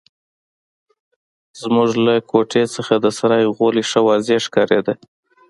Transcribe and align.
زموږ 1.61 1.89
له 2.05 2.15
کوټې 2.31 2.63
څخه 2.75 2.93
د 3.03 3.05
سرای 3.17 3.45
غولی 3.55 3.83
ښه 3.89 3.99
واضح 4.07 4.37
ښکارېده. 4.45 4.93